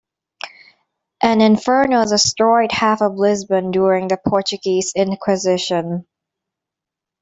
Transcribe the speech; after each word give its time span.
An 1.21 1.41
inferno 1.41 2.03
destroyed 2.05 2.71
half 2.71 3.03
of 3.03 3.17
Lisbon 3.17 3.69
during 3.69 4.07
the 4.07 4.17
Portuguese 4.17 4.93
inquisition. 4.95 6.07